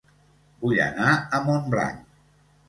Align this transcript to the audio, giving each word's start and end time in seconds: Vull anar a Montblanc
Vull 0.63 0.81
anar 0.85 1.11
a 1.17 1.43
Montblanc 1.49 2.11